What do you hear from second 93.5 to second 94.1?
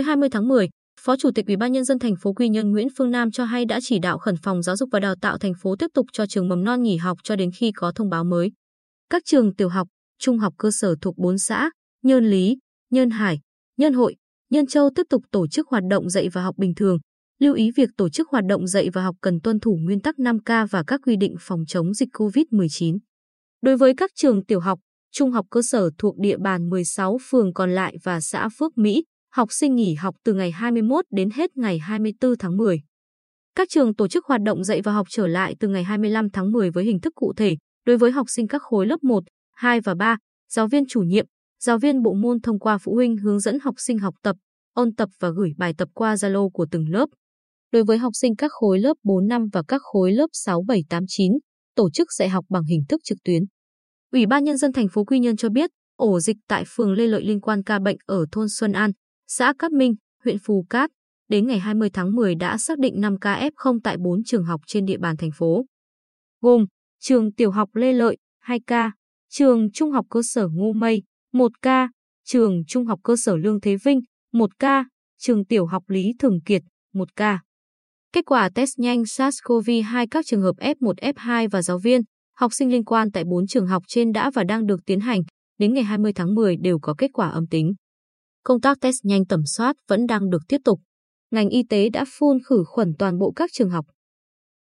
trường học,